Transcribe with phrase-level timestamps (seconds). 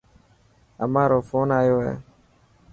[0.83, 1.95] امان رو فون آيو هي.